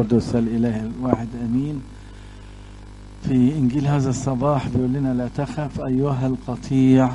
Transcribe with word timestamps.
القدس 0.00 0.34
الإله 0.34 0.80
الواحد 0.86 1.28
أمين. 1.44 1.80
في 3.22 3.56
إنجيل 3.58 3.86
هذا 3.86 4.10
الصباح 4.10 4.68
بيقول 4.68 4.92
لنا 4.92 5.14
لا 5.14 5.28
تخف 5.28 5.80
أيها 5.80 6.26
القطيع 6.26 7.10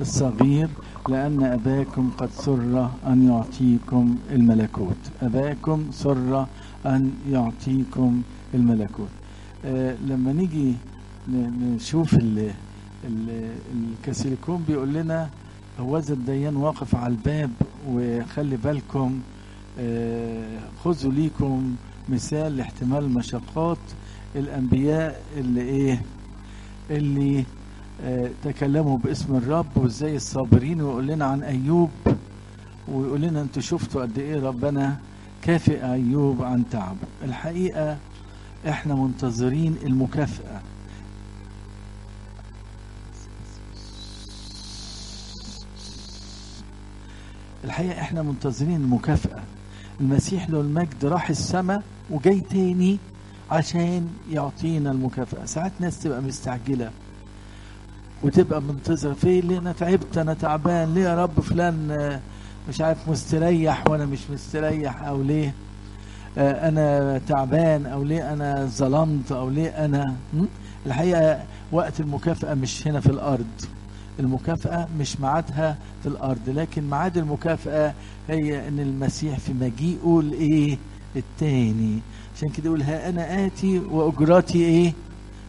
الصغير 0.00 0.68
لأن 1.08 1.42
أباكم 1.42 2.10
قد 2.18 2.30
سر 2.30 2.90
أن 3.06 3.28
يعطيكم 3.28 4.16
الملكوت. 4.30 4.96
أباكم 5.22 5.84
سر 5.90 6.46
أن 6.86 7.10
يعطيكم 7.30 8.22
الملكوت. 8.54 9.08
آه 9.64 9.94
لما 10.06 10.32
نيجي 10.32 10.74
نشوف 11.74 12.14
ال 12.14 12.50
الكاسيليكون 13.74 14.64
بيقول 14.68 14.92
لنا 14.94 15.28
هوذا 15.80 16.14
الديان 16.14 16.56
واقف 16.56 16.94
على 16.94 17.12
الباب 17.12 17.50
وخلي 17.88 18.56
بالكم 18.56 19.20
آه 19.78 20.58
خذوا 20.84 21.12
ليكم 21.12 21.74
مثال 22.12 22.56
لاحتمال 22.56 23.10
مشقات 23.10 23.78
الأنبياء 24.36 25.22
اللي 25.36 25.60
إيه؟ 25.60 26.02
اللي 26.90 27.44
آه 28.04 28.30
تكلموا 28.44 28.98
باسم 28.98 29.36
الرب 29.36 29.66
وإزاي 29.76 30.16
الصابرين 30.16 30.80
ويقول 30.82 31.06
لنا 31.06 31.24
عن 31.24 31.42
أيوب 31.42 31.90
ويقول 32.88 33.20
لنا 33.20 33.40
أنتوا 33.42 33.62
شفتوا 33.62 34.02
قد 34.02 34.18
إيه 34.18 34.40
ربنا 34.40 34.96
كافئ 35.42 35.92
أيوب 35.92 36.42
عن 36.42 36.64
تعبه 36.70 36.96
الحقيقة 37.24 37.96
إحنا 38.68 38.94
منتظرين 38.94 39.76
المكافأة. 39.86 40.60
الحقيقة 47.64 48.00
إحنا 48.00 48.22
منتظرين 48.22 48.76
المكافأة. 48.76 49.42
المسيح 50.00 50.50
له 50.50 50.60
المجد 50.60 51.04
راح 51.04 51.30
السماء 51.30 51.82
وجاي 52.12 52.40
تاني 52.40 52.98
عشان 53.50 54.08
يعطينا 54.30 54.90
المكافأة. 54.90 55.44
ساعات 55.44 55.72
ناس 55.80 55.98
تبقى 55.98 56.22
مستعجلة 56.22 56.90
وتبقى 58.22 58.62
منتظرة. 58.62 59.12
فين؟ 59.12 59.48
ليه؟ 59.48 59.58
أنا 59.58 59.72
تعبت 59.72 60.18
أنا 60.18 60.34
تعبان. 60.34 60.94
ليه 60.94 61.02
يا 61.02 61.22
رب 61.22 61.40
فلان 61.40 62.20
مش 62.68 62.80
عارف 62.80 63.08
مستريح 63.08 63.86
وأنا 63.88 64.06
مش 64.06 64.18
مستريح؟ 64.30 65.02
أو 65.02 65.22
ليه؟ 65.22 65.54
آه 66.38 66.68
أنا 66.68 67.18
تعبان. 67.28 67.86
أو 67.86 68.02
ليه 68.02 68.32
أنا 68.32 68.66
ظلمت؟ 68.66 69.32
أو 69.32 69.50
ليه 69.50 69.68
أنا 69.84 70.14
الحقيقة 70.86 71.42
وقت 71.72 72.00
المكافأة 72.00 72.54
مش 72.54 72.88
هنا 72.88 73.00
في 73.00 73.06
الأرض. 73.10 73.46
المكافأة 74.20 74.88
مش 74.98 75.20
ميعادها 75.20 75.76
في 76.02 76.08
الأرض 76.08 76.38
لكن 76.48 76.90
ميعاد 76.90 77.18
المكافأة 77.18 77.94
هي 78.28 78.68
إن 78.68 78.80
المسيح 78.80 79.38
في 79.38 79.52
مجيئه 79.52 80.20
الإيه 80.20 80.78
التاني. 81.16 81.98
عشان 82.36 82.48
كده 82.48 82.64
يقول 82.66 82.82
ها 82.82 83.08
أنا 83.08 83.46
آتي 83.46 83.78
وأجرتي 83.78 84.58
إيه؟ 84.58 84.92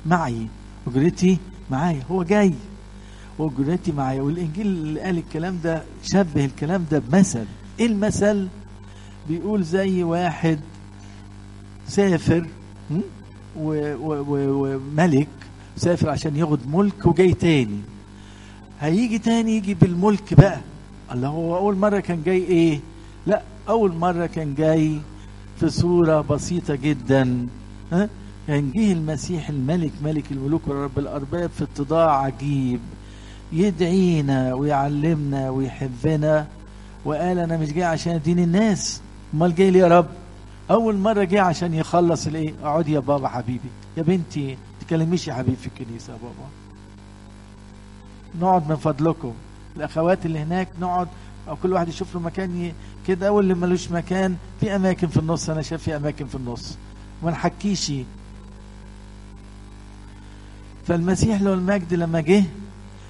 معي. 0.05 0.47
أجرتي 0.87 1.37
معايا. 1.71 2.01
هو 2.11 2.23
جاي. 2.23 2.53
وأجرتي 3.39 3.91
معايا. 3.91 4.21
والإنجيل 4.21 4.67
اللي 4.67 4.99
قال 5.01 5.17
الكلام 5.17 5.59
ده 5.63 5.83
شبه 6.03 6.45
الكلام 6.45 6.85
ده 6.91 6.99
بمثل. 6.99 7.45
إيه 7.79 7.85
المثل؟ 7.85 8.47
بيقول 9.29 9.63
زي 9.63 10.03
واحد 10.03 10.59
سافر 11.87 12.47
وملك 13.57 15.27
سافر 15.77 16.09
عشان 16.09 16.35
ياخد 16.35 16.59
ملك 16.67 17.05
وجاي 17.05 17.33
تاني. 17.33 17.79
هيجي 18.81 19.17
تاني 19.19 19.57
يجي 19.57 19.73
بالملك 19.73 20.33
بقى. 20.33 20.59
الله 21.11 21.27
هو 21.27 21.57
أول 21.57 21.75
مرة 21.75 21.99
كان 21.99 22.23
جاي 22.23 22.37
إيه؟ 22.43 22.79
لا 23.27 23.41
أول 23.69 23.95
مرة 23.95 24.25
كان 24.25 24.55
جاي 24.55 24.99
في 25.59 25.69
صورة 25.69 26.21
بسيطة 26.21 26.75
جدا. 26.75 27.47
ها؟ 27.91 28.09
كان 28.47 28.71
جه 28.71 28.91
المسيح 28.91 29.49
الملك 29.49 29.91
ملك 30.03 30.31
الملوك 30.31 30.67
ورب 30.67 30.99
الأرباب 30.99 31.49
في 31.49 31.63
اتضاع 31.63 32.21
عجيب. 32.21 32.79
يدعينا 33.51 34.53
ويعلمنا 34.53 35.49
ويحبنا. 35.49 36.47
وقال 37.05 37.39
أنا 37.39 37.57
مش 37.57 37.73
جاي 37.73 37.83
عشان 37.83 38.13
أدين 38.13 38.39
الناس. 38.39 39.01
أمال 39.33 39.55
جاي 39.55 39.71
ليه 39.71 39.79
يا 39.79 39.87
رب؟ 39.87 40.07
أول 40.71 40.97
مرة 40.97 41.23
جه 41.23 41.41
عشان 41.41 41.73
يخلص 41.73 42.27
الإيه؟ 42.27 42.53
أقعد 42.63 42.87
يا 42.87 42.99
بابا 42.99 43.27
حبيبي. 43.27 43.69
يا 43.97 44.03
بنتي 44.03 44.57
تكلميش 44.81 45.27
يا 45.27 45.33
حبيبي 45.33 45.55
في 45.55 45.67
الكنيسة 45.67 46.13
يا 46.13 46.17
بابا. 46.17 46.49
نقعد 48.41 48.69
من 48.69 48.75
فضلكم. 48.75 49.33
الأخوات 49.77 50.25
اللي 50.25 50.39
هناك 50.39 50.67
نقعد 50.81 51.07
أو 51.49 51.55
كل 51.55 51.73
واحد 51.73 51.87
يشوف 51.87 52.15
له 52.15 52.21
مكان. 52.21 52.71
كده 53.07 53.31
واللي 53.31 53.53
ملوش 53.53 53.91
مكان 53.91 54.35
في 54.59 54.75
أماكن 54.75 55.07
في 55.07 55.17
النص 55.17 55.49
أنا 55.49 55.61
شايف 55.61 55.83
في 55.83 55.95
أماكن 55.95 56.25
في 56.25 56.35
النص. 56.35 56.77
وما 57.21 57.31
نحكيش. 57.31 57.91
فالمسيح 60.87 61.41
له 61.41 61.53
المجد 61.53 61.93
لما 61.93 62.21
جه 62.21 62.43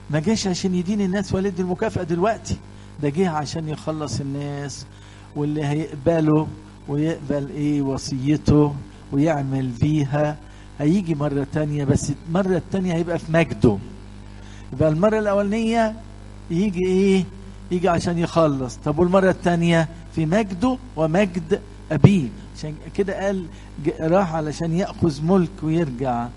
ما 0.10 0.20
جاش 0.20 0.48
عشان 0.48 0.76
يدين 0.76 1.02
الناس 1.02 1.34
ولا 1.34 1.52
المكافأة 1.60 2.04
دلوقتي. 2.04 2.56
ده 3.02 3.10
جه 3.10 3.30
عشان 3.30 3.70
يخلص 3.70 4.20
الناس 4.20 4.86
واللي 5.36 5.66
هيقبله 5.66 6.48
ويقبل 6.88 7.50
إيه؟ 7.56 7.82
وصيته 7.82 8.76
ويعمل 9.12 9.68
بيها. 9.82 10.38
هيجي 10.80 11.16
مرة 11.16 11.48
تانية 11.54 11.84
بس 11.86 12.12
المرة 12.28 12.58
التانية 12.58 12.94
هيبقى 12.94 13.20
في 13.20 13.32
مجده. 13.32 13.78
يبقى 14.74 14.90
المرة 14.90 15.20
الأولانية 15.20 15.96
يجي 16.52 16.86
إيه؟ 16.88 17.26
يجي 17.72 17.90
عشان 17.90 18.18
يخلص، 18.18 18.76
طب 18.86 19.00
والمرة 19.00 19.30
الثانية 19.30 19.88
في 20.16 20.26
مجده 20.26 20.78
ومجد 20.96 21.62
أبيه، 21.92 22.28
عشان 22.58 22.74
كده 22.96 23.26
قال 23.26 23.46
راح 24.02 24.36
علشان 24.36 24.74
يأخذ 24.74 25.26
ملك 25.26 25.64
ويرجع، 25.64 26.28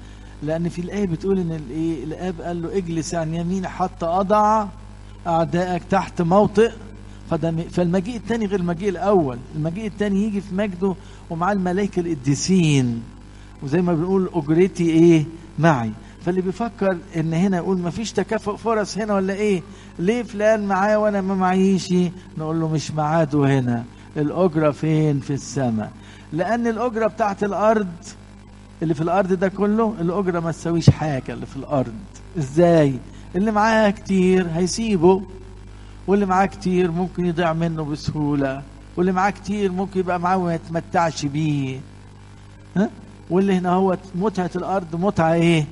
لأن 0.42 0.68
في 0.68 0.78
الآية 0.78 1.06
بتقول 1.06 1.38
إن 1.38 1.52
الإيه؟ 1.52 2.04
الآب 2.04 2.40
قال 2.40 2.62
له 2.62 2.76
اجلس 2.76 3.14
عن 3.14 3.34
يميني 3.34 3.68
حتى 3.68 4.06
أضع 4.06 4.66
أعدائك 5.26 5.82
تحت 5.90 6.22
موطئ. 6.22 6.70
قدمي، 7.30 7.62
فالمجيء 7.62 8.16
الثاني 8.16 8.46
غير 8.46 8.60
المجيء 8.60 8.88
الأول، 8.88 9.38
المجيء 9.56 9.86
الثاني 9.86 10.24
يجي 10.24 10.40
في 10.40 10.54
مجده 10.54 10.94
ومع 11.30 11.52
الملائكة 11.52 12.00
القديسين، 12.00 13.02
وزي 13.62 13.82
ما 13.82 13.94
بنقول 13.94 14.30
أجرتي 14.34 14.90
إيه؟ 14.90 15.24
معي، 15.58 15.90
فاللي 16.26 16.40
بيفكر 16.40 16.96
إن 17.16 17.32
هنا 17.34 17.56
يقول 17.56 17.78
ما 17.78 17.90
فيش 17.90 18.12
تكافؤ 18.12 18.56
فرص 18.56 18.98
هنا 18.98 19.14
ولا 19.14 19.34
إيه؟ 19.34 19.62
ليه 19.98 20.22
فلان 20.22 20.66
معايا 20.66 20.96
وأنا 20.96 21.20
ما 21.20 21.34
معيش؟ 21.34 21.94
نقول 22.38 22.60
له 22.60 22.68
مش 22.68 22.90
معاده 22.90 23.58
هنا. 23.58 23.84
الأجرة 24.16 24.70
فين؟ 24.70 25.20
في 25.20 25.32
السماء. 25.32 25.90
لأن 26.32 26.66
الأجرة 26.66 27.06
بتاعت 27.06 27.44
الأرض 27.44 27.88
اللي 28.82 28.94
في 28.94 29.00
الأرض 29.00 29.32
ده 29.32 29.48
كله 29.48 29.94
الأجرة 30.00 30.40
ما 30.40 30.52
تساويش 30.52 30.90
حاجة. 30.90 31.32
اللي 31.32 31.46
في 31.46 31.56
الأرض 31.56 31.94
إزاي؟ 32.38 32.94
اللي 33.36 33.50
معاه 33.50 33.90
كتير 33.90 34.46
هيسيبه. 34.54 35.22
واللي 36.06 36.26
معاه 36.26 36.46
كتير 36.46 36.90
ممكن 36.90 37.26
يضيع 37.26 37.52
منه 37.52 37.84
بسهولة. 37.84 38.62
واللي 38.96 39.12
معاه 39.12 39.30
كتير 39.30 39.72
ممكن 39.72 40.00
يبقى 40.00 40.20
معاه 40.20 40.36
وما 40.36 40.54
يتمتعش 40.54 41.26
بيه. 41.26 41.80
ها؟ 42.76 42.90
واللي 43.30 43.52
هنا 43.58 43.70
هو 43.70 43.96
متعة 44.14 44.50
الأرض 44.56 44.96
متعة 44.96 45.32
إيه؟ 45.32 45.66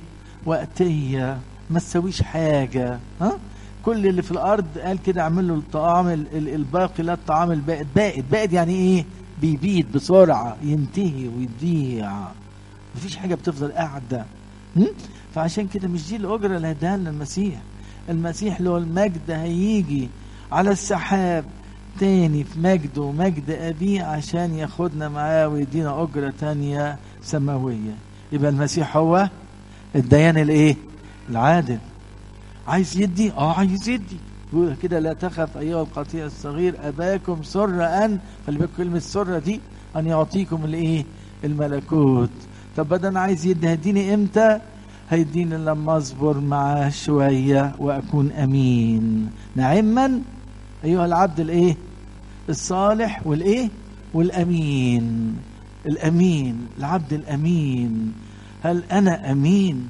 وقتيه 0.46 1.38
ما 1.70 1.78
تسويش 1.78 2.22
حاجة 2.22 2.98
ها؟ 3.20 3.38
كل 3.84 4.06
اللي 4.06 4.22
في 4.22 4.30
الأرض 4.30 4.66
قال 4.84 5.02
كده 5.02 5.22
اعمل 5.22 5.48
له 5.48 5.54
الطعام 5.54 6.08
الباقي 6.34 7.02
لا 7.02 7.12
الطعام 7.12 7.52
البائد 7.52 7.86
بائد 7.96 8.24
بائد 8.30 8.52
يعني 8.52 8.74
إيه؟ 8.74 9.04
بيبيد 9.40 9.92
بسرعة 9.92 10.56
ينتهي 10.62 11.28
ويضيع. 11.28 12.12
مفيش 12.96 13.16
حاجة 13.16 13.34
بتفضل 13.34 13.72
قاعدة 13.72 14.24
فعشان 15.34 15.66
كده 15.68 15.88
مش 15.88 16.08
دي 16.08 16.16
الأجرة 16.16 16.56
اللي 16.56 16.70
هداها 16.70 16.96
لنا 16.96 17.10
المسيح 17.10 17.60
المسيح 18.08 18.60
له 18.60 18.78
المجد 18.78 19.30
هيجي 19.30 20.08
على 20.52 20.70
السحاب 20.70 21.44
تاني 22.00 22.44
في 22.44 22.58
مجده 22.60 23.02
ومجد 23.02 23.50
أبيه 23.50 24.02
عشان 24.02 24.54
ياخدنا 24.54 25.08
معاه 25.08 25.48
ويدينا 25.48 26.02
أجرة 26.02 26.32
تانية 26.40 26.96
سماوية. 27.22 27.94
يبقى 28.32 28.50
المسيح 28.50 28.96
هو 28.96 29.28
الديان 29.94 30.38
الايه؟ 30.38 30.76
العادل. 31.30 31.78
عايز 32.68 32.96
يدي؟ 33.00 33.32
آه 33.32 33.52
عايز 33.54 33.88
يدي. 33.88 34.16
يقول 34.52 34.76
كده 34.82 34.98
لا 34.98 35.12
تخف 35.12 35.56
أيها 35.56 35.82
القطيع 35.82 36.26
الصغير 36.26 36.74
أباكم 36.82 37.42
سر 37.42 37.84
أن 37.84 38.18
خلي 38.46 38.58
بالكم 38.58 38.72
كلمة 38.76 38.98
سر 38.98 39.38
دي 39.38 39.60
أن 39.96 40.06
يعطيكم 40.06 40.64
الإيه؟ 40.64 41.04
الملكوت. 41.44 42.30
طب 42.76 42.88
بدل 42.88 43.06
أنا 43.08 43.20
عايز 43.20 43.46
يدي 43.46 43.68
هيديني 43.68 44.14
إمتى؟ 44.14 44.60
هيديني 45.10 45.56
لما 45.56 45.96
أصبر 45.98 46.40
معاه 46.40 46.88
شوية 46.88 47.72
وأكون 47.78 48.32
أمين. 48.32 49.30
نعما 49.56 50.20
أيها 50.84 51.06
العبد 51.06 51.40
الإيه؟ 51.40 51.76
الصالح 52.48 53.26
والإيه؟ 53.26 53.68
والأمين. 54.14 55.36
الأمين 55.86 56.66
العبد 56.78 57.12
الأمين. 57.12 58.12
هل 58.64 58.82
أنا 58.92 59.32
أمين 59.32 59.88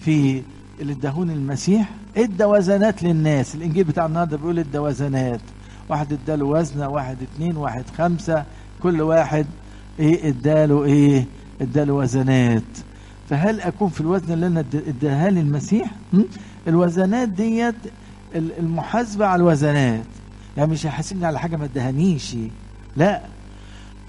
في 0.00 0.42
اللي 0.80 0.92
اداهوني 0.92 1.32
المسيح؟ 1.32 1.88
ادى 2.16 2.44
وزنات 2.44 3.02
للناس 3.02 3.54
الإنجيل 3.54 3.84
بتاع 3.84 4.06
النهارده 4.06 4.36
بيقول 4.36 4.58
ادى 4.58 4.78
وزنات 4.78 5.40
واحد 5.88 6.12
اداله 6.12 6.44
وزنة 6.44 6.88
واحد 6.88 7.16
اتنين 7.22 7.56
واحد 7.56 7.84
خمسة 7.98 8.44
كل 8.82 9.00
واحد 9.02 9.46
إيه 10.00 10.28
اداله 10.28 10.84
إيه 10.84 11.24
اداله 11.60 11.92
وزنات. 11.92 12.62
فهل 13.30 13.60
أكون 13.60 13.88
في 13.88 14.00
الوزن 14.00 14.32
اللي 14.32 14.46
أنا 14.46 14.60
اد- 14.60 14.84
اداها 14.88 15.30
لي 15.30 15.40
المسيح? 15.40 15.90
الوزنات 16.68 17.28
ديت 17.28 17.74
ال- 18.34 18.58
المحاسبة 18.58 19.26
على 19.26 19.40
الوزنات. 19.42 20.04
يعني 20.56 20.70
مش 20.72 20.86
هيحاسبني 20.86 21.26
على 21.26 21.38
حاجة 21.38 21.56
ما 21.56 21.64
ادهانيش. 21.64 22.36
لا. 22.96 23.20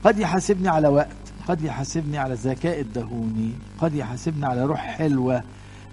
قد 0.03 0.19
يحاسبني 0.19 0.69
على 0.69 0.87
وقت. 0.87 1.07
قد 1.47 1.61
يحاسبني 1.63 2.17
على 2.17 2.33
ذكاء 2.33 2.79
ادهوني 2.79 3.49
قد 3.79 3.95
يحاسبني 3.95 4.45
على 4.45 4.65
روح 4.65 4.79
حلوة 4.79 5.43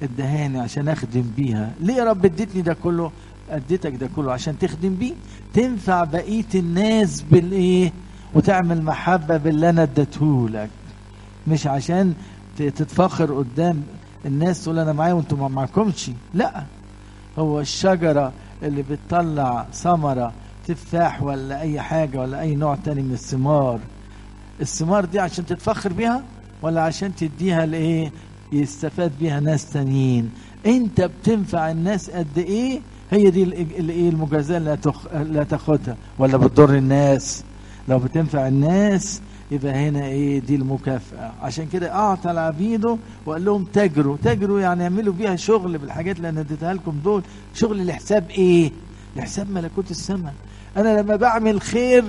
ادهاني 0.03 0.59
عشان 0.61 0.89
أخدم 0.89 1.25
بيها. 1.37 1.73
ليه 1.81 1.95
يا 1.95 2.05
رب 2.05 2.25
اديتني 2.25 2.63
ده 2.63 2.75
كله؟ 2.75 3.11
اديتك 3.51 3.95
ده 3.95 4.09
كله 4.17 4.33
عشان 4.33 4.59
تخدم 4.59 4.95
بيه؟ 4.95 5.13
تنفع 5.55 6.05
بقية 6.05 6.45
الناس 6.55 7.23
بالإيه؟ 7.23 7.93
وتعمل 8.35 8.83
محبة 8.83 9.37
باللي 9.37 9.71
أنا 9.71 9.83
اديتهولك. 9.83 10.71
مش 11.49 11.67
عشان 11.67 12.15
تتفخر 12.59 13.35
قدام 13.35 13.83
الناس 14.27 14.65
تقول 14.65 14.79
أنا 14.79 14.93
معايا 14.93 15.13
وأنتوا 15.13 15.39
ما 15.39 15.49
معاكمش 15.49 16.11
لا 16.35 16.65
هو 17.39 17.61
الشجرة 17.61 18.33
اللي 18.63 18.83
بتطلع 18.83 19.67
ثمرة 19.73 20.33
تفاح 20.67 21.23
ولا 21.23 21.61
أي 21.61 21.81
حاجة 21.81 22.19
ولا 22.21 22.41
أي 22.41 22.55
نوع 22.55 22.75
تاني 22.85 23.03
من 23.03 23.13
الثمار 23.13 23.81
الثمار 24.61 25.05
دي 25.05 25.19
عشان 25.19 25.47
تتفخر 25.47 25.93
بيها 25.93 26.23
ولا 26.63 26.83
عشان 26.83 27.15
تديها 27.15 27.67
لإيه؟ 27.67 28.13
يستفاد 28.53 29.13
بيها 29.21 29.41
ناس 29.41 29.71
تانيين. 29.71 30.31
انت 30.67 31.01
بتنفع 31.01 31.71
الناس 31.71 32.11
قد 32.11 32.39
إيه؟ 32.39 32.81
هي 33.11 33.31
دي 33.31 33.43
ال- 33.43 33.55
الايه 33.79 34.09
المجازاة 34.09 34.57
اللي 34.59 34.75
هتخ... 34.75 35.07
اللي 35.15 35.43
هتاخدها. 35.43 35.97
ولا 36.19 36.37
بتضر 36.37 36.75
الناس؟ 36.77 37.45
لو 37.89 37.99
بتنفع 37.99 38.49
الناس 38.49 39.21
يبقى 39.51 39.73
هنا 39.73 40.05
إيه؟ 40.05 40.39
دي 40.41 40.55
المكافأة. 40.55 41.33
عشان 41.43 41.67
كده 41.67 41.93
أعطى 41.95 42.33
لعبيده 42.33 42.97
وقال 43.27 43.45
لهم 43.45 43.65
تجروا. 43.65 44.17
تجروا 44.25 44.61
يعني 44.61 44.83
اعملوا 44.83 45.15
بيها 45.15 45.37
شغل 45.37 45.79
بالحاجات 45.79 46.17
اللي 46.17 46.29
أنا 46.29 46.41
اديتها 46.41 46.75
لكم 46.75 46.97
دول. 47.05 47.23
شغل 47.55 47.87
لحساب 47.87 48.31
إيه؟ 48.31 48.71
لحساب 49.17 49.51
ملكوت 49.51 49.91
السماء. 49.91 50.35
أنا 50.77 51.01
لما 51.01 51.17
بعمل 51.17 51.61
خير 51.61 52.05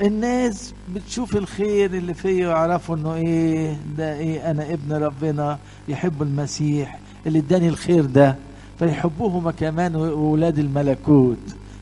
الناس 0.00 0.74
بتشوف 0.94 1.36
الخير 1.36 1.94
اللي 1.94 2.14
فيا 2.14 2.46
ويعرفوا 2.48 2.96
إنه 2.96 3.14
إيه 3.14 3.76
ده 3.98 4.14
إيه 4.18 4.50
أنا 4.50 4.72
ابن 4.72 4.92
ربنا 4.92 5.58
يحب 5.88 6.22
المسيح 6.22 6.98
اللي 7.26 7.38
إداني 7.38 7.68
الخير 7.68 8.04
ده 8.04 8.36
فيحبوه 8.78 9.28
هما 9.30 9.52
كمان 9.52 9.96
واولاد 9.96 10.58
الملكوت. 10.58 11.38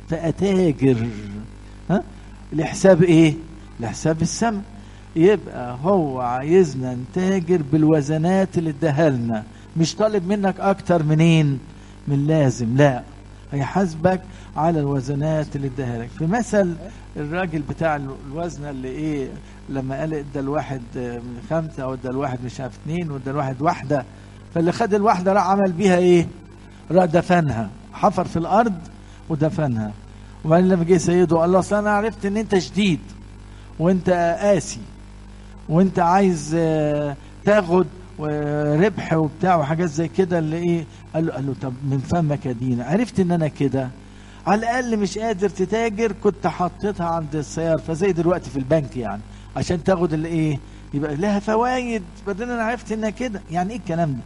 فأتاجر. 0.08 1.06
ها؟ 1.90 2.02
لحساب 2.52 3.02
إيه؟ 3.02 3.34
لحساب 3.81 4.22
السماء 4.22 4.62
يبقى 5.16 5.76
هو 5.82 6.20
عايزنا 6.20 6.94
نتاجر 6.94 7.62
بالوزنات 7.72 8.58
اللي 8.58 8.70
اداها 8.70 9.11
لنا. 9.11 9.44
مش 9.76 9.94
طالب 9.94 10.26
منك 10.28 10.61
أكتر 10.61 11.02
منين؟ 11.02 11.58
من 12.08 12.26
لازم. 12.26 12.76
لا. 12.76 13.02
هيحاسبك 13.52 14.20
على 14.56 14.81
الوزنات 14.81 15.56
اللي 15.56 15.67
اداها 15.67 15.99
لك. 16.02 16.08
في 16.19 16.26
مثل 16.26 16.75
الراجل 17.17 17.62
بتاع 17.62 17.96
ال- 17.96 18.14
الوزنه 18.32 18.70
اللي 18.70 18.88
إيه 18.88 19.29
لما 19.69 20.00
قال 20.00 20.14
إدى 20.14 20.41
الواحد 20.41 20.82
خمسة 21.50 21.87
وإدى 21.87 22.08
الواحد 22.08 22.38
مش 22.44 22.61
عارف 22.61 22.73
اثنين 22.82 23.11
وإدى 23.11 23.31
الواحد 23.31 23.62
واحدة 23.62 24.05
فاللي 24.55 24.73
خد 24.73 24.94
الواحدة 24.94 25.32
راح 25.32 25.46
عمل 25.46 25.73
بيها 25.73 25.96
إيه؟ 25.96 26.26
راح 26.91 27.05
دفنها. 27.05 27.70
حفر 27.93 28.25
في 28.25 28.37
الأرض 28.37 28.75
ودفنها. 29.29 29.93
وبعدين 30.44 30.69
لما 30.69 30.85
جه 30.85 30.97
سيده 30.97 31.37
قال 31.38 31.52
له 31.52 31.58
أصل 31.58 31.76
أنا 31.76 31.90
عرفت 31.90 32.26
إن 32.26 32.37
أنت 32.37 32.58
شديد 32.58 33.00
وأنت 33.79 34.11
قاسي 34.40 34.81
وأنت 35.69 35.99
عايز 35.99 36.55
آه، 36.58 37.17
تاخد 37.44 37.87
وربح 38.19 39.12
وبتاع 39.12 39.56
وحاجات 39.56 39.88
زي 39.88 40.08
كده 40.08 40.38
اللي 40.38 40.56
إيه 40.56 40.84
قال 41.14 41.26
له 41.26 41.32
قال 41.32 41.46
له 41.46 41.55
طب 41.62 41.72
من 41.90 41.99
فمك 41.99 42.46
يا 42.46 42.52
دينا؟ 42.52 42.84
عرفت 42.84 43.20
إن 43.20 43.31
أنا 43.32 43.49
كده. 43.49 43.88
على 44.46 44.58
الأقل 44.61 44.96
مش 44.99 45.19
قادر 45.19 45.49
تتاجر 45.49 46.12
كنت 46.12 46.46
حطيتها 46.46 47.06
عند 47.06 47.37
السيار 47.37 47.78
فزي 47.78 48.12
دلوقتي 48.12 48.50
في 48.50 48.56
البنك 48.58 48.96
يعني 48.96 49.22
عشان 49.56 49.84
تاخد 49.84 50.12
الايه 50.12 50.58
يبقى 50.94 51.16
لها 51.16 51.38
فوائد 51.40 52.02
بعدين 52.26 52.50
أنا 52.50 52.62
عرفت 52.62 52.93
إنها 52.93 53.11
كده. 53.11 53.40
يعني 53.50 53.70
إيه 53.72 53.78
الكلام 53.78 54.12
ده؟ 54.12 54.19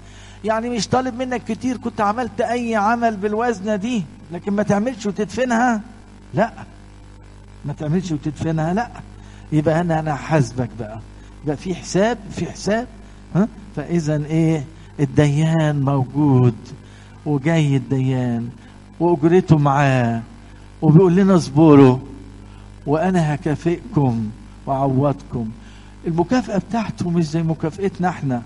يعني 0.45 0.71
مش 0.71 0.89
طالب 0.89 1.15
منك 1.15 1.45
كتير. 1.45 1.77
كنت 1.77 2.01
عملت 2.01 2.41
أي 2.41 2.77
عمل 2.77 3.17
بالوزنة 3.17 3.77
دي 3.77 4.03
لكن 4.33 4.53
ما 4.53 4.63
تعملش 4.63 5.07
وتدفنها؟ 5.07 5.81
لا. 6.35 6.53
ما 7.65 7.73
تعملش 7.73 8.13
وتدفنها؟ 8.13 8.75
لا. 8.75 8.91
يبقى 9.53 9.81
أنا 9.81 10.01
أنا 10.01 10.15
حاسبك 10.15 10.69
بقى. 10.79 11.01
يبقى 11.45 11.57
في 11.57 11.75
حساب 11.75 12.19
في 12.31 12.47
حساب. 12.47 12.87
ها؟ 13.35 13.49
فاذا 13.77 14.25
إيه؟ 14.27 14.65
الديان 15.01 15.81
موجود 15.81 16.55
وجاي 17.27 17.77
الديان 17.77 18.49
واجرته 19.01 19.59
معاه 19.59 20.23
وبيقول 20.83 21.17
لنا 21.17 21.37
اصبروا 21.37 21.99
وأنا 22.87 23.35
هكافئكم 23.35 24.29
واعوضكم 24.67 25.49
المكافأة 26.07 26.59
بتاعته 26.59 27.11
مش 27.11 27.25
زي 27.31 27.43
مكافئتنا 27.43 28.09
إحنا. 28.09 28.43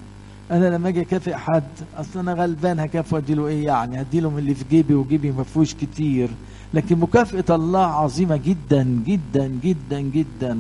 أنا 0.51 0.75
لما 0.75 0.89
أجي 0.89 1.01
أكافئ 1.01 1.35
حد 1.35 1.63
أصل 1.97 2.19
أنا 2.19 2.33
غلبان 2.33 2.81
هكافئه 2.81 3.17
أديله 3.19 3.47
إيه 3.47 3.65
يعني؟ 3.65 4.01
هديله 4.01 4.31
من 4.31 4.39
اللي 4.39 4.55
في 4.55 4.65
جيبي 4.71 4.95
وجيبي 4.95 5.33
ما 5.33 5.43
فيهوش 5.43 5.75
كتير. 5.75 6.29
لكن 6.75 6.99
مكافأة 6.99 7.55
الله 7.55 7.87
عظيمة 7.87 8.37
جدا 8.37 8.83
جدا 9.07 9.47
جدا 9.47 10.01
جدا. 10.01 10.59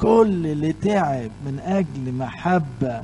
كل 0.00 0.46
اللي 0.46 0.72
تعب 0.72 1.30
من 1.46 1.60
أجل 1.64 2.12
محبة 2.18 3.02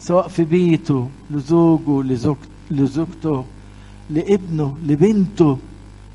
سواء 0.00 0.28
في 0.28 0.44
بيته 0.44 1.08
لزوجه 1.30 2.02
لزوج 2.02 2.36
لزوجته 2.70 3.44
لابنه 4.10 4.76
لبنته 4.86 5.58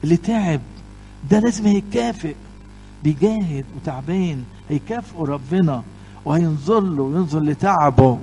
اللي 0.03 0.17
تعب. 0.17 0.61
ده 1.31 1.39
لازم 1.39 1.65
هيكافئ. 1.67 2.35
بيجاهد 3.03 3.65
وتعبان 3.75 4.43
هيكافئه 4.69 5.19
ربنا 5.23 5.83
وهينظر 6.25 6.79
له 6.79 7.03
وينظر 7.03 7.39
لتعبه. 7.39 8.19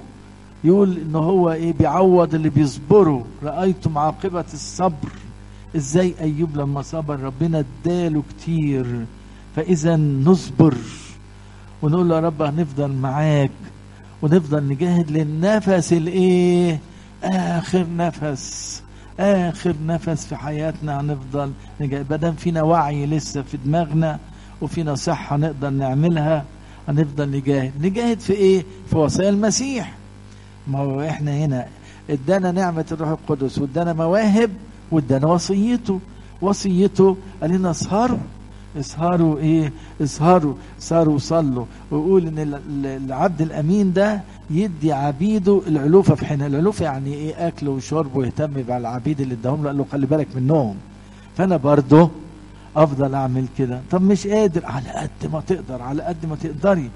يقول 0.64 0.98
إن 0.98 1.14
هو 1.14 1.52
إيه 1.52 1.72
بيعوض 1.72 2.34
اللي 2.34 2.48
بيصبروا 2.48 3.22
رأيتم 3.42 3.98
عاقبة 3.98 4.44
الصبر. 4.52 5.12
إزاي 5.76 6.14
أيوب 6.20 6.56
لما 6.56 6.82
صبر؟ 6.82 7.20
ربنا 7.20 7.64
اداله 7.84 8.22
كتير. 8.30 9.06
فإذا 9.56 9.96
نصبر. 9.96 10.74
ونقول 11.84 12.08
له 12.08 12.14
يا 12.14 12.20
رب 12.20 12.42
هنفضل 12.42 12.92
معاك 12.92 13.50
ونفضل 14.22 14.68
نجاهد 14.68 15.10
للنفس 15.10 15.92
الإيه؟ 15.92 16.78
آخر 17.24 17.86
نفس. 17.96 18.82
آخر 19.20 19.74
نفس 19.86 20.26
في 20.26 20.36
حياتنا 20.36 21.00
هنفضل 21.00 21.52
نجاهد 21.80 22.08
بدل 22.08 22.32
فينا 22.34 22.62
وعي 22.62 23.06
لسه 23.06 23.42
في 23.42 23.56
دماغنا 23.56 24.18
وفينا 24.60 24.94
صحة 24.94 25.36
نقدر 25.36 25.70
نعملها 25.70 26.44
هنفضل 26.88 27.30
نجاهد. 27.30 27.72
نجاهد 27.86 28.20
في 28.20 28.32
إيه؟ 28.32 28.64
في 28.90 28.96
وصايا 28.96 29.28
المسيح. 29.28 29.94
ما 30.68 30.78
هو 30.78 31.00
إحنا 31.00 31.30
هنا 31.36 31.66
إدانا 32.10 32.52
نعمة 32.52 32.84
الروح 32.92 33.08
القدس 33.08 33.58
وإدانا 33.58 33.92
مواهب 33.92 34.50
وإدانا 34.90 35.26
وصيته. 35.26 36.00
وصيته 36.42 37.16
قال 37.40 37.50
لنا 37.50 37.70
اسهروا 37.70 38.18
اسهروا 38.80 39.38
إيه؟ 39.38 39.72
اسهروا 40.02 40.54
اسهروا 40.78 41.14
وصلوا 41.14 41.64
ويقول 41.90 42.26
إن 42.26 42.38
ال- 42.38 42.54
ال- 42.54 42.86
العبد 43.04 43.42
الأمين 43.42 43.92
ده 43.92 44.20
يدي 44.50 44.92
عبيده 44.92 45.62
العلوفه 45.66 46.14
في 46.14 46.26
حينها. 46.26 46.46
العلوفه 46.46 46.84
يعني 46.84 47.14
إيه؟ 47.14 47.48
أكل 47.48 47.68
وشرب 47.68 48.16
ويهتم 48.16 48.46
بالعبيد 48.46 49.20
اللي 49.20 49.34
اداهم 49.34 49.62
له. 49.62 49.68
قال 49.68 49.78
له 49.78 49.84
خلي 49.92 50.06
بالك 50.06 50.28
منهم. 50.36 50.74
فأنا 51.36 51.56
برضه 51.56 52.10
أفضل 52.76 53.14
أعمل 53.14 53.44
كده. 53.58 53.80
طب 53.90 54.02
مش 54.02 54.26
قادر؟ 54.26 54.66
على 54.66 54.88
قد 54.90 55.32
ما 55.32 55.40
تقدر 55.40 55.82
على 55.82 56.02
قد 56.02 56.26
ما 56.26 56.36
تقدري. 56.36 56.90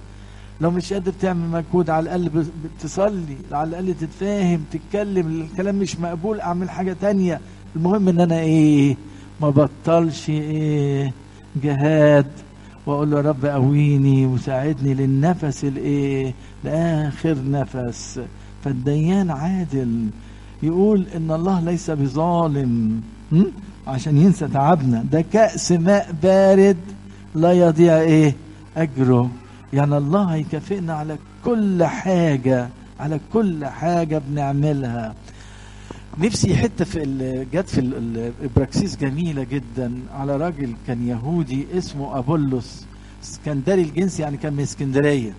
لو 0.61 0.71
مش 0.71 0.93
قادر 0.93 1.13
تعمل 1.21 1.49
مجهود 1.49 1.91
على 1.91 2.03
الأقل 2.17 2.45
بتصلي 2.79 3.37
على 3.53 3.69
الأقل 3.69 3.95
تتفاهم 3.95 4.65
تتكلم. 4.73 5.27
الكلام 5.53 5.75
مش 5.75 6.01
مقبول 6.01 6.41
أعمل 6.41 6.71
حاجة 6.71 6.97
تانية. 7.01 7.41
المهم 7.77 8.09
إن 8.09 8.21
أنا 8.21 8.39
إيه؟ 8.41 8.97
ما 9.41 9.51
بطلش 9.51 10.31
إيه؟ 10.31 11.13
جهاد. 11.63 12.27
وأقول 12.87 13.11
له 13.11 13.17
يا 13.17 13.23
رب 13.23 13.47
قويني 13.47 14.27
وساعدني 14.27 14.95
للنفس 14.95 15.65
الإيه؟ 15.65 16.35
لآخر 16.65 17.37
نفس. 17.51 18.21
فالديان 18.65 19.31
عادل. 19.31 20.07
يقول 20.63 21.07
إن 21.17 21.31
الله 21.31 21.61
ليس 21.61 21.91
بظالم? 21.91 23.01
عشان 23.87 24.17
ينسى 24.17 24.49
تعبنا. 24.49 25.05
ده 25.13 25.25
كأس 25.33 25.73
ماء 25.73 26.15
بارد 26.23 26.77
لا 27.35 27.53
يضيع 27.53 28.01
إيه؟ 28.01 28.35
أجره. 28.77 29.31
يعني 29.73 29.97
الله 29.97 30.25
هيكافئنا 30.25 30.95
على 30.95 31.17
كل 31.45 31.85
حاجة 31.85 32.69
على 33.01 33.21
كل 33.33 33.67
حاجة 33.67 34.23
بنعملها. 34.29 35.15
نفسي 36.19 36.57
حتة 36.57 36.85
في 36.85 37.47
جت 37.53 37.69
في 37.69 37.81
ال- 37.81 38.33
الابراكسيس 38.41 38.97
جميلة 38.97 39.43
جدا 39.45 39.93
على 40.15 40.37
راجل 40.37 40.73
كان 40.87 41.09
يهودي 41.09 41.67
اسمه 41.79 42.19
أبولس 42.19 42.87
اسكندري 43.23 43.83
الجنس 43.83 44.21
يعني 44.21 44.37
كان 44.37 44.53
من 44.53 44.61
إسكندرية. 44.63 45.33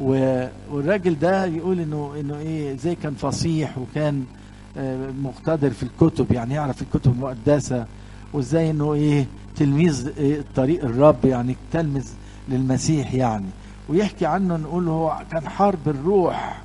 و- 0.00 0.46
والراجل 0.70 1.18
ده 1.18 1.44
يقول 1.46 1.80
انه 1.80 2.12
إنه 2.20 2.38
إيه 2.38 2.76
زي 2.76 2.94
كان 2.94 3.14
فصيح 3.14 3.78
وكان 3.78 4.24
آه، 4.76 5.10
مقتدر 5.22 5.70
في 5.70 5.82
الكتب 5.82 6.32
يعني 6.32 6.54
يعرف 6.54 6.82
الكتب 6.82 7.12
المقدسة 7.12 7.86
وإزاي 8.32 8.70
إنه 8.70 8.94
إيه 8.94 9.26
تلميذ 9.56 10.08
إيه 10.18 10.44
طريق 10.56 10.84
الرب 10.84 11.24
يعني 11.24 11.56
تلمذ 11.72 12.06
للمسيح 12.48 13.14
يعني. 13.14 13.46
ويحكي 13.88 14.26
عنه 14.26 14.56
نقول 14.56 14.88
هو 14.88 15.18
كان 15.32 15.48
حرب 15.48 15.78
الروح 15.88 16.62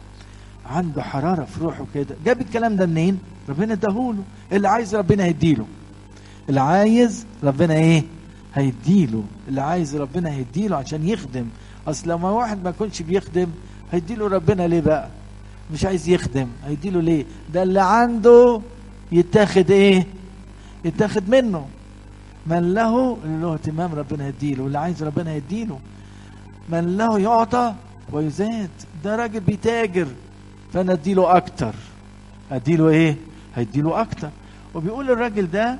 عنده 0.65 1.01
حرارة 1.03 1.43
في 1.45 1.59
روحه 1.61 1.85
كده. 1.93 2.15
جاب 2.25 2.41
الكلام 2.41 2.75
ده 2.75 2.85
منين؟ 2.85 3.19
ربنا 3.49 3.73
اداهوله. 3.73 4.23
اللي 4.51 4.67
عايز 4.67 4.95
ربنا 4.95 5.23
هيديله. 5.23 5.65
اللي 6.49 6.61
عايز 6.61 7.25
ربنا 7.43 7.73
إيه؟ 7.73 8.03
هيديله. 8.53 9.23
اللي 9.47 9.61
عايز 9.61 9.95
ربنا 9.95 10.31
هيديله 10.31 10.75
عشان 10.77 11.07
يخدم. 11.07 11.45
اصل 11.87 12.09
لما 12.09 12.29
واحد 12.29 12.63
ما 12.63 12.69
يكونش 12.69 13.01
بيخدم 13.01 13.47
هيديله 13.91 14.27
ربنا 14.27 14.67
ليه 14.67 14.81
بقى؟ 14.81 15.07
مش 15.73 15.85
عايز 15.85 16.09
يخدم. 16.09 16.47
هيديله 16.65 17.01
ليه؟ 17.01 17.25
ده 17.53 17.63
اللي 17.63 17.81
عنده 17.81 18.61
يتاخد 19.11 19.71
إيه؟ 19.71 20.07
يتاخد 20.85 21.29
منه. 21.29 21.65
من 22.47 22.73
له 22.73 23.17
اللي 23.23 23.41
له 23.41 23.53
اهتمام 23.53 23.95
ربنا 23.95 24.27
يديله 24.27 24.63
واللي 24.63 24.79
عايز 24.79 25.03
ربنا 25.03 25.35
يديله 25.35 25.79
من 26.69 26.97
له 26.97 27.19
يعطى 27.19 27.73
ويزاد. 28.11 28.69
ده 29.03 29.15
راجل 29.15 29.39
بيتاجر. 29.39 30.07
فانا 30.73 30.93
اديله 30.93 31.37
أكتر. 31.37 31.73
أديله 32.51 32.89
إيه؟ 32.89 33.15
هيديله 33.55 34.01
أكتر. 34.01 34.29
وبيقول 34.75 35.11
الراجل 35.11 35.51
ده 35.51 35.79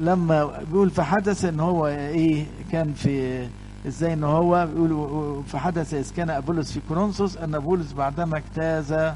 لما 0.00 0.60
بيقول 0.70 0.90
فحدث 0.90 1.44
إن 1.44 1.60
هو 1.60 1.86
إيه؟ 1.86 2.46
كان 2.72 2.92
في 2.92 3.46
إزاي 3.86 4.12
إن 4.12 4.24
هو 4.24 4.68
بيقول 4.74 5.42
فحدث 5.48 5.94
إذ 5.94 6.10
كان 6.16 6.30
ابولس 6.30 6.72
في 6.72 6.80
كورنثوس 6.88 7.36
أن 7.36 7.58
بولس 7.58 7.92
بعدما 7.92 8.38
اجتاز. 8.38 8.92
آه 8.92 9.14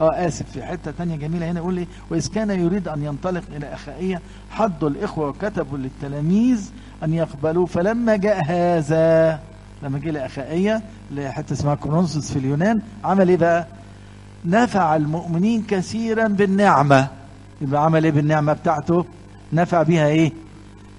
آسف 0.00 0.50
في 0.50 0.62
حتة 0.62 0.90
تانية 0.90 1.16
جميلة 1.16 1.50
هنا 1.50 1.60
يقول 1.60 1.76
إيه 1.78 1.86
وإذ 2.10 2.28
كان 2.28 2.50
يريد 2.50 2.88
أن 2.88 3.04
ينطلق 3.04 3.42
إلى 3.56 3.74
اخائيه 3.74 4.20
حضوا 4.50 4.88
الإخوة 4.88 5.28
وكتبوا 5.28 5.78
للتلاميذ 5.78 6.70
أن 7.04 7.14
يقبلوه. 7.14 7.66
فلما 7.66 8.16
جاء 8.16 8.40
هذا 8.46 9.40
لما 9.82 9.98
جه 9.98 10.10
لاخائيه 10.10 10.82
لحتة 11.10 11.52
اسمها 11.52 11.74
كورنثوس 11.74 12.32
في 12.32 12.38
اليونان 12.38 12.82
عمل 13.04 13.28
إيه 13.28 13.36
بقى؟ 13.36 13.66
نفع 14.44 14.96
المؤمنين 14.96 15.62
كثيرا 15.68 16.28
بالنعمة. 16.28 17.08
يبقى 17.60 17.84
عمل 17.84 18.04
إيه 18.04 18.12
بالنعمة 18.12 18.52
بتاعته؟ 18.52 19.04
نفع 19.52 19.82
بيها 19.82 20.06
إيه؟ 20.06 20.32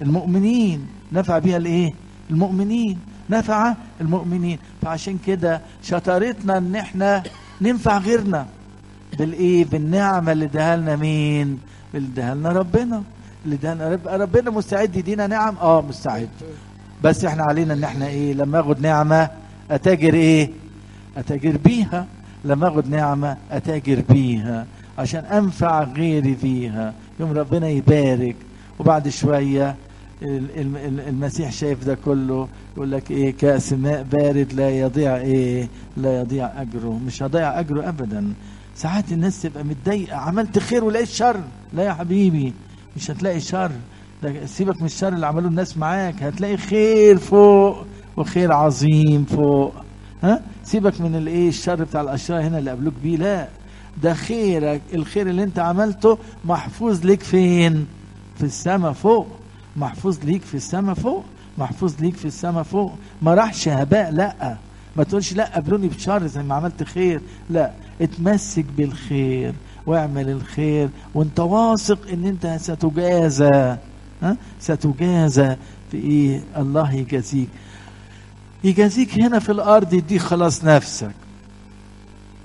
المؤمنين. 0.01 0.87
نفع 1.11 1.39
بيها 1.39 1.57
الإيه؟ 1.57 1.93
المؤمنين. 2.29 2.99
نفع 3.29 3.73
المؤمنين. 4.01 4.59
فعشان 4.81 5.17
كده 5.27 5.61
شطارتنا 5.83 6.57
إن 6.57 6.75
إحنا 6.75 7.23
ننفع 7.61 7.97
غيرنا. 7.97 8.45
بالإيه؟ 9.19 9.65
بالنعمة 9.65 10.31
اللي 10.31 10.45
اداها 10.45 10.77
لنا 10.77 10.95
مين؟ 10.95 11.59
اللي 11.95 12.07
اداها 12.07 12.35
لنا 12.35 12.49
ربنا. 12.49 13.03
اللي 13.45 13.55
اداها 13.55 13.89
رب 13.93 14.07
ربنا 14.07 14.51
مستعد 14.51 14.95
يدينا 14.95 15.27
نعم؟ 15.27 15.55
آه 15.61 15.81
مستعد. 15.81 16.29
بس 17.03 17.25
إحنا 17.25 17.43
علينا 17.43 17.73
إن 17.73 17.83
إحنا 17.83 18.07
إيه؟ 18.07 18.33
لما 18.33 18.59
آخد 18.59 18.81
نعمة 18.81 19.29
أتاجر 19.71 20.13
إيه؟ 20.13 20.49
أتاجر 21.17 21.57
بيها. 21.57 22.05
لما 22.45 22.67
اخد 22.67 22.89
نعمة 22.89 23.37
أتأجر 23.51 24.03
بيها 24.09 24.65
عشان 24.97 25.25
أنفع 25.25 25.83
غيري 25.83 26.37
بيها 26.43 26.93
يوم 27.19 27.31
ربنا 27.31 27.67
يبارك. 27.69 28.35
وبعد 28.79 29.09
شوية 29.09 29.75
ال- 30.21 30.59
ال- 30.59 30.77
ال- 30.77 30.99
المسيح 31.07 31.51
شايف 31.51 31.85
ده 31.85 31.97
كله 32.05 32.47
يقول 32.77 32.91
لك 32.91 33.11
إيه 33.11 33.37
كأس 33.37 33.73
ماء 33.73 34.03
بارد 34.03 34.53
لا 34.53 34.69
يضيع 34.69 35.15
إيه 35.17 35.67
لا 35.97 36.19
يضيع 36.21 36.61
أجره. 36.61 36.99
مش 37.07 37.23
هضيع 37.23 37.59
أجره 37.59 37.89
ابدا. 37.89 38.33
ساعات 38.75 39.11
الناس 39.11 39.41
تبقى 39.41 39.63
متضايقة. 39.63 40.15
عملت 40.17 40.59
خير 40.59 40.83
ولقيت 40.83 41.07
شر. 41.07 41.37
لا 41.73 41.83
يا 41.83 41.93
حبيبي 41.93 42.53
مش 42.97 43.11
هتلاقي 43.11 43.39
شر. 43.39 43.71
سيبك 44.45 44.79
من 44.79 44.85
الشر 44.85 45.13
اللي 45.13 45.27
عملوه 45.27 45.49
الناس 45.49 45.77
معاك. 45.77 46.23
هتلاقي 46.23 46.57
خير 46.57 47.17
فوق 47.17 47.85
وخير 48.17 48.53
عظيم 48.53 49.25
فوق. 49.25 49.73
ها؟ 50.23 50.41
سيبك 50.71 51.01
من 51.01 51.15
الايه 51.15 51.49
الشر 51.49 51.83
بتاع 51.83 52.01
الاشرار 52.01 52.41
هنا 52.41 52.57
اللي 52.57 52.69
قابلوك 52.69 52.93
بيه 53.03 53.17
لا. 53.17 53.47
ده 54.03 54.13
خيرك 54.13 54.81
الخير 54.93 55.29
اللي 55.29 55.43
انت 55.43 55.59
عملته 55.59 56.17
محفوظ 56.45 57.05
ليك 57.05 57.23
فين؟ 57.23 57.87
في 58.37 58.43
السماء 58.43 58.91
فوق. 58.93 59.27
محفوظ 59.75 60.17
ليك 60.23 60.41
في 60.41 60.53
السماء 60.55 60.95
فوق. 60.95 61.23
محفوظ 61.57 61.93
ليك 61.99 62.15
في 62.15 62.25
السماء 62.25 62.63
فوق. 62.63 62.91
ما 63.21 63.33
راحش 63.33 63.67
هباء 63.67 64.11
لا. 64.11 64.57
ما 64.95 65.03
تقولش 65.03 65.33
لا 65.33 65.45
قابلوني 65.53 65.87
بشر 65.87 66.27
زي 66.27 66.43
ما 66.43 66.55
عملت 66.55 66.83
خير. 66.83 67.21
لا 67.49 67.71
اتمسك 68.01 68.65
بالخير 68.77 69.53
واعمل 69.85 70.29
الخير 70.29 70.89
وانت 71.13 71.39
واثق 71.39 71.99
ان 72.13 72.25
انت 72.25 72.57
ستجازى. 72.61 73.77
ها؟ 74.23 74.37
ستجازى 74.59 75.55
في 75.91 75.97
إيه؟ 75.97 76.41
الله 76.57 76.93
يجازيك. 76.93 77.49
يجازيك 78.63 79.19
هنا 79.19 79.39
في 79.39 79.51
الأرض 79.51 79.93
يديك 79.93 80.21
خلاص 80.21 80.63
نفسك. 80.65 81.11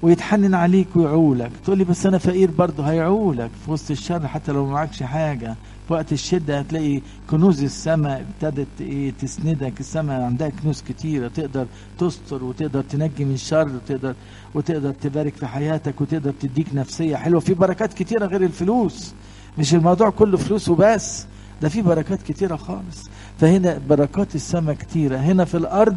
ويتحنن 0.02 0.54
عليك 0.54 0.88
ويعولك. 0.96 1.50
تقول 1.64 1.78
لي 1.78 1.84
بس 1.84 2.06
أنا 2.06 2.18
فقير 2.18 2.50
برضه 2.50 2.84
هيعولك. 2.84 3.50
في 3.64 3.70
وسط 3.70 3.90
الشر 3.90 4.28
حتى 4.28 4.52
لو 4.52 4.66
معكش 4.66 5.02
حاجة. 5.02 5.54
في 5.88 5.92
وقت 5.92 6.12
الشدة 6.12 6.58
هتلاقي 6.58 7.00
كنوز 7.30 7.62
السماء 7.62 8.24
ابتدت 8.28 8.80
إيه 8.80 9.12
تسندك. 9.20 9.80
السماء 9.80 10.20
عندها 10.20 10.48
كنوز 10.48 10.82
كتيرة. 10.88 11.28
تقدر 11.28 11.66
تستر 11.98 12.44
وتقدر 12.44 12.82
تنجي 12.82 13.24
من 13.24 13.34
الشر 13.34 13.68
وتقدر 13.68 14.14
وتقدر 14.54 14.92
تبارك 14.92 15.34
في 15.34 15.46
حياتك 15.46 16.00
وتقدر 16.00 16.32
تديك 16.40 16.66
نفسية 16.74 17.16
حلوة. 17.16 17.40
في 17.40 17.54
بركات 17.54 17.94
كتيرة 17.94 18.26
غير 18.26 18.42
الفلوس. 18.42 19.14
مش 19.58 19.74
الموضوع 19.74 20.10
كله 20.10 20.36
فلوس 20.36 20.68
وبس. 20.68 21.26
ده 21.62 21.68
في 21.68 21.82
بركات 21.82 22.22
كتيرة 22.22 22.56
خالص. 22.56 23.04
فهنا 23.38 23.80
بركات 23.88 24.34
السماء 24.34 24.74
كتيرة. 24.74 25.16
هنا 25.16 25.44
في 25.44 25.56
الأرض 25.56 25.96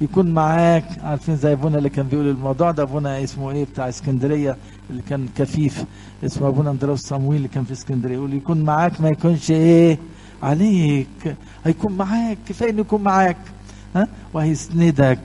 يكون 0.00 0.30
معاك 0.30 0.84
عارفين 1.02 1.36
زي 1.36 1.52
أبونا 1.52 1.78
اللي 1.78 1.88
كان 1.88 2.06
بيقول 2.06 2.28
الموضوع 2.28 2.70
ده 2.70 2.82
أبونا 2.82 3.24
اسمه 3.24 3.50
إيه؟ 3.50 3.64
بتاع 3.64 3.88
اسكندرية 3.88 4.56
اللي 4.90 5.02
كان 5.02 5.28
كفيف. 5.36 5.84
اسمه 6.24 6.48
أبونا 6.48 6.70
اندراوس 6.70 7.00
صمويل 7.00 7.36
اللي 7.36 7.48
كان 7.48 7.64
في 7.64 7.72
اسكندرية. 7.72 8.14
يقول 8.14 8.34
يكون 8.34 8.62
معاك 8.62 9.00
ما 9.00 9.08
يكونش 9.08 9.50
إيه؟ 9.50 9.98
عليك. 10.42 11.36
هيكون 11.64 11.92
معاك 11.92 12.38
كفاية 12.48 12.70
إنه 12.70 12.80
يكون 12.80 13.02
معاك. 13.02 13.36
ها؟ 13.96 14.08
وهيسندك 14.34 15.18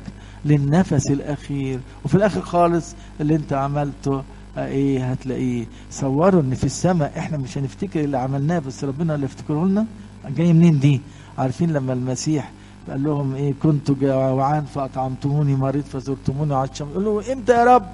للنفس 0.45 1.11
الأخير. 1.11 1.79
وفي 2.05 2.15
الآخر 2.15 2.41
خالص 2.41 2.95
اللي 3.21 3.35
أنت 3.35 3.53
عملته 3.53 4.23
إيه؟ 4.57 5.11
هتلاقيه. 5.11 5.65
صوروا 5.91 6.41
إن 6.41 6.55
في 6.55 6.63
السماء 6.63 7.13
إحنا 7.17 7.37
مش 7.37 7.57
هنفتكر 7.57 7.99
اللي 8.03 8.17
عملناه 8.17 8.59
بس 8.59 8.83
ربنا 8.83 9.15
اللي 9.15 9.25
يفتكره 9.25 9.65
لنا. 9.65 9.85
جاي 10.29 10.53
منين 10.53 10.79
دي؟ 10.79 11.01
عارفين 11.37 11.73
لما 11.73 11.93
المسيح 11.93 12.51
قال 12.89 13.03
لهم 13.03 13.35
إيه 13.35 13.53
كنت 13.63 13.91
جوعان 13.91 14.63
فأطعمتموني 14.65 15.55
مريض 15.55 15.83
فزرتموني 15.83 16.53
عطشان 16.55 16.87
يقول 16.91 17.05
له 17.05 17.33
إمتى 17.33 17.51
يا 17.53 17.63
رب؟ 17.75 17.85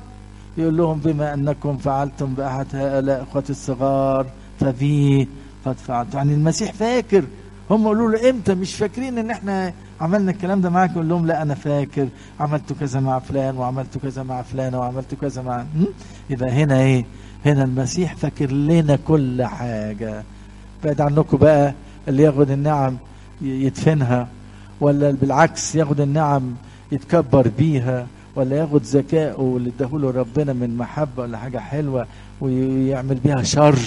يقول 0.58 0.78
لهم 0.78 1.00
بما 1.00 1.34
أنكم 1.34 1.78
فعلتم 1.78 2.34
بأحد 2.34 2.66
هؤلاء 2.74 3.24
إخوتي 3.24 3.52
الصغار 3.52 4.26
فبي 4.60 5.28
قد 5.66 5.76
فعلت 5.76 6.14
يعني 6.14 6.34
المسيح 6.34 6.74
فاكر. 6.74 7.24
هم 7.72 7.82
يقولوا 7.84 8.12
له 8.12 8.30
إمتى؟ 8.30 8.56
مش 8.56 8.76
فاكرين 8.76 9.18
إن 9.18 9.30
إحنا 9.32 9.74
عملنا 10.02 10.32
الكلام 10.32 10.62
ده 10.62 10.70
معاك. 10.70 10.92
يقول 10.92 11.10
لهم 11.10 11.26
لا 11.28 11.42
أنا 11.42 11.56
فاكر. 11.56 12.08
عملت 12.40 12.74
كذا 12.74 13.00
مع 13.00 13.20
فلان 13.20 13.58
وعملت 13.58 13.98
كذا 13.98 14.24
مع 14.24 14.42
فلانه 14.42 14.80
وعملت 14.80 15.16
كذا 15.16 15.42
مع? 15.42 15.66
يبقى 16.30 16.50
هنا 16.52 16.80
إيه؟ 16.80 17.06
هنا 17.46 17.64
المسيح 17.64 18.16
فاكر 18.16 18.52
لنا 18.52 18.96
كل 19.08 19.44
حاجة. 19.44 20.24
بعد 20.84 21.02
عنكم 21.02 21.38
بقى 21.38 21.74
اللي 22.08 22.24
ياخد 22.24 22.52
النعم 22.52 22.98
يدفنها 23.42 24.28
ولا 24.82 25.12
بالعكس 25.12 25.76
ياخد 25.76 26.02
النعم 26.02 26.56
يتكبر 26.92 27.48
بيها 27.58 28.08
ولا 28.36 28.56
ياخد 28.56 28.82
ذكائه 28.84 29.54
اللي 29.58 29.72
اداهوله 29.78 30.12
ربنا 30.12 30.54
من 30.54 30.78
محبة 30.78 31.24
ولا 31.24 31.38
حاجة 31.38 31.58
حلوة 31.58 32.08
ويعمل 32.42 33.16
بيها 33.16 33.44
شر 33.44 33.80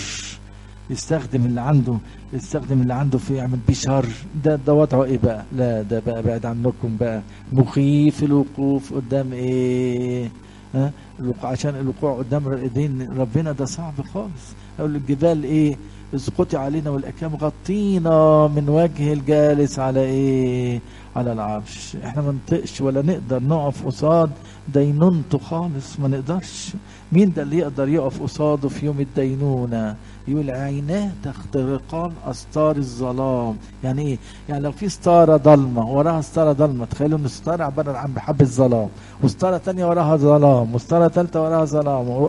يستخدم 0.91 1.45
اللي 1.47 1.61
عنده 1.61 1.95
يستخدم 2.33 2.83
اللي 2.83 2.95
عنده 2.95 3.19
في 3.19 3.35
يعمل 3.35 3.59
بيه 3.69 3.75
شر 3.75 4.07
ده 4.45 4.57
ده 4.67 4.75
وضعه 4.75 5.05
إيه 5.05 5.19
بقى؟ 5.19 5.45
لا 5.57 5.83
ده 5.83 6.03
بقى 6.07 6.23
بعد 6.23 6.47
عنكم 6.47 6.97
بقى 7.01 7.23
مخيف 7.53 8.23
الوقوف 8.23 8.95
قدام 8.95 9.33
إيه؟ 9.33 10.29
ها؟ 10.75 10.93
عشان 11.45 11.75
الوقوع 11.77 12.19
قدام 12.19 12.49
ايدين 12.49 13.09
ربنا 13.19 13.53
ده 13.53 13.65
صعب 13.65 13.95
خالص 14.15 14.55
أقول 14.79 14.97
الجبال 14.97 15.45
إيه؟ 15.45 15.77
اسقطي 16.15 16.57
علينا 16.57 16.91
والاكام 16.91 17.37
غطينا 17.37 18.47
من 18.57 18.69
وجه 18.69 19.13
الجالس 19.13 19.79
على 19.79 20.01
إيه؟ 20.01 20.81
على 21.17 21.33
العرش. 21.33 21.97
إحنا 22.05 22.23
ما 22.23 22.33
نطقش 22.33 22.81
ولا 22.81 23.03
نقدر 23.03 23.43
نقف 23.43 23.87
قصاد 23.87 24.31
دينونته 24.75 25.39
خالص 25.39 26.01
ما 26.01 26.09
نقدرش. 26.09 26.73
مين 27.13 27.33
ده 27.33 27.43
اللي 27.43 27.59
يقدر 27.59 27.89
يقف 27.89 28.23
قصاده 28.23 28.69
في 28.69 28.87
يوم 28.87 29.01
الدينونة؟ 29.01 29.97
يقول 30.29 30.51
عيناه 30.51 31.11
تخترقان 31.25 32.13
أستار 32.27 32.77
الظلام. 32.77 33.57
يعني 33.85 34.03
إيه؟ 34.03 34.19
يعني 34.49 34.63
لو 34.63 34.73
في 34.73 34.89
ستارة 34.89 35.37
ضلمة 35.37 35.91
وراها 35.91 36.21
ستارة 36.21 36.53
ضلمة 36.53 36.85
تخيلوا 36.85 37.19
إن 37.19 37.25
الستارة 37.25 37.65
عبارة 37.65 37.93
عن 37.99 38.13
بحب 38.13 38.41
الظلام 38.41 38.89
وستارة 39.23 39.57
تانية 39.57 39.87
وراها 39.87 40.17
ظلام 40.17 40.75
وستارة 40.75 41.09
تالتة 41.09 41.43
وراها 41.43 41.65
ظلام 41.65 42.29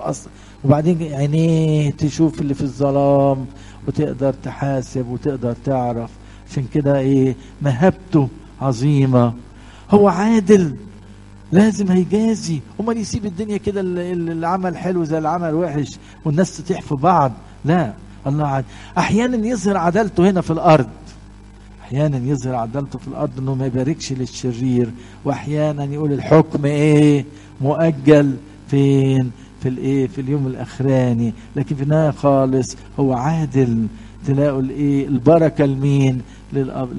وبعدين 0.64 1.14
عينيه 1.14 1.92
تشوف 1.92 2.42
اللي 2.42 2.54
في 2.54 2.62
الظلام. 2.62 3.46
وتقدر 3.88 4.34
تحاسب 4.34 5.08
وتقدر 5.08 5.56
تعرف. 5.66 6.10
عشان 6.52 6.66
كده 6.74 7.00
إيه 7.00 7.36
مهابته 7.62 8.28
عظيمة. 8.62 9.34
هو 9.92 10.08
عادل 10.08 10.76
لازم 11.52 11.92
هيجازي. 11.92 12.60
امال 12.80 12.98
يسيب 12.98 13.26
الدنيا 13.26 13.58
كده 13.58 13.82
اللي 13.82 14.12
اللي 14.12 14.48
عمل 14.48 14.78
حلو 14.78 15.04
زي 15.04 15.18
اللي 15.18 15.30
عمل 15.30 15.54
وحش 15.54 15.98
والناس 16.26 16.58
تطيح 16.58 16.82
في 16.82 16.96
بعض. 16.96 17.32
لا 17.66 17.94
الله 18.28 18.48
عاد 18.48 18.66
أحيانا 18.98 19.48
يظهر 19.48 19.78
عدالته 19.78 20.30
هنا 20.30 20.42
في 20.42 20.52
الأرض. 20.52 20.90
أحيانا 21.82 22.18
يظهر 22.18 22.56
عدالته 22.56 23.00
في 23.00 23.08
الأرض 23.08 23.32
إنه 23.40 23.56
ما 23.56 23.66
يباركش 23.66 24.14
للشرير. 24.14 24.90
وأحيانا 25.26 25.84
يقول 25.84 26.14
الحكم 26.14 26.66
إيه 26.66 27.26
مؤجل. 27.62 28.36
فين؟ 28.68 29.32
في 29.62 29.70
الإيه؟ 29.70 30.08
في 30.08 30.22
اليوم 30.22 30.48
الأخراني. 30.48 31.34
لكن 31.56 31.76
في 31.76 31.84
النهاية 31.84 32.12
خالص 32.12 32.78
هو 33.00 33.14
عادل. 33.14 33.88
تلاقوا 34.28 34.62
الإيه؟ 34.62 35.08
البركة 35.08 35.66
لمين؟ 35.66 36.22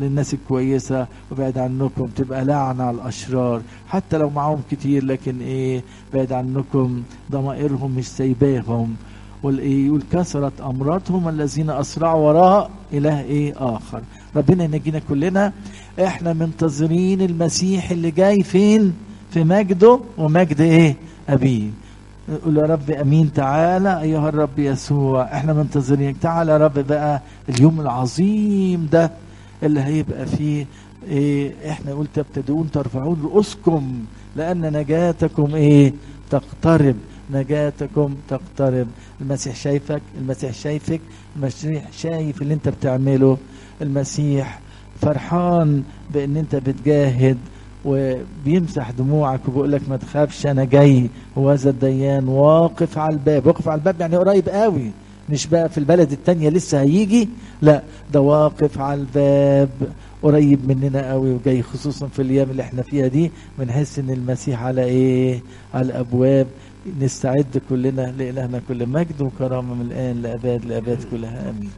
للناس 0.01 0.35
الكويسة. 0.35 1.07
وبعد 1.33 1.59
عنكم 1.59 2.07
تبقى 2.07 2.45
لعنه 2.45 2.85
على 2.85 2.97
الأشرار. 2.97 3.63
حتى 3.89 4.19
لو 4.19 4.31
معاهم 4.31 4.61
كتير 4.71 5.05
لكن 5.05 5.41
إيه؟ 5.41 5.83
بعد 6.15 6.33
عنكم 6.33 7.03
ضمائرهم 7.33 7.91
مش 7.91 8.07
سايباهم. 8.09 8.95
والايه 9.43 9.87
يقول 9.87 10.03
كثرت 10.13 10.61
امراتهم 10.61 11.29
الذين 11.29 11.71
أسرعوا 11.71 12.29
وراء 12.29 12.71
إله 12.93 13.21
إيه؟ 13.21 13.55
آخر. 13.57 14.03
ربنا 14.37 14.65
ينجينا 14.65 14.99
كلنا. 15.09 15.53
إحنا 16.05 16.33
منتظرين 16.33 17.21
المسيح 17.23 17.91
اللي 17.91 18.11
جاي 18.11 18.43
فين؟ 18.43 18.93
في 19.31 19.45
مجده. 19.45 20.01
ومجد 20.19 20.61
إيه؟ 20.61 20.97
أبيه. 21.29 21.71
قول 22.45 22.57
يا 22.57 22.63
رب 22.63 22.91
أمين 22.91 23.33
تعالى 23.33 24.01
أيها 24.01 24.29
الرب 24.29 24.59
يسوع 24.59 25.23
إحنا 25.25 25.53
منتظرينك. 25.53 26.17
تعالى 26.23 26.53
يا 26.53 26.57
رب 26.57 26.79
بقى 26.79 27.21
اليوم 27.49 27.81
العظيم 27.81 28.89
ده 28.93 29.11
اللي 29.63 29.81
هيبقى 29.81 30.27
فيه. 30.27 30.67
إيه 31.09 31.53
إحنا 31.71 31.93
قلت 31.93 32.11
تبتدون 32.15 32.71
ترفعون 32.71 33.21
رؤوسكم 33.23 34.05
لأن 34.37 34.73
نجاتكم 34.77 35.55
إيه؟ 35.55 35.93
تقترب. 36.31 36.97
نجاتكم 37.33 38.15
تقترب. 38.29 38.87
المسيح 39.21 39.57
شايفك 39.57 40.03
المسيح 40.19 40.53
شايفك 40.55 41.01
المسيح 41.37 41.93
شايف 41.93 42.43
اللي 42.43 42.55
أنت 42.55 42.69
بتعمله. 42.69 43.39
المسيح 43.83 44.61
فرحان 45.01 45.83
بأن 46.15 46.37
أنت 46.37 46.57
بتجاهد 46.57 47.39
وبيمسح 47.85 48.91
دموعك 48.91 49.41
وبيقول 49.49 49.73
لك 49.73 49.81
ما 49.89 49.97
تخافش 49.97 50.47
أنا 50.47 50.65
جاي. 50.65 51.09
وهذا 51.37 51.71
الديان 51.71 52.29
واقف 52.29 52.99
على 52.99 53.13
الباب. 53.15 53.47
واقف 53.47 53.69
على 53.69 53.79
الباب 53.79 54.01
يعني 54.01 54.17
قريب 54.17 54.49
قوي. 54.49 54.91
مش 55.31 55.47
بقى 55.47 55.69
في 55.69 55.79
البلد 55.79 56.13
التانية 56.13 56.49
لسه 56.49 56.81
هيجي؟ 56.81 57.29
لا 57.63 57.83
ده 58.13 58.21
واقف 58.21 58.79
على 58.81 59.01
الباب. 59.01 59.69
قريب 60.23 60.69
مننا 60.69 61.11
قوي 61.11 61.31
وجاي 61.31 61.63
خصوصا 61.63 62.07
في 62.07 62.23
الأيام 62.23 62.51
اللي 62.51 62.63
إحنا 62.63 62.83
فيها 62.83 63.07
دي. 63.07 63.31
بنحس 63.59 63.99
إن 63.99 64.11
المسيح 64.11 64.63
على 64.63 64.85
إيه؟ 64.85 65.41
على 65.75 65.87
الأبواب. 65.87 66.47
نستعد 67.01 67.63
كلنا 67.69 68.15
لإلهنا 68.19 68.61
كل 68.69 68.87
مجد 68.87 69.21
وكرامة 69.23 69.75
من 69.75 69.87
الآن 69.87 70.23
لأباد 70.23 70.65
لأباد 70.65 70.99
كلها. 71.11 71.51
آمين. 71.51 71.71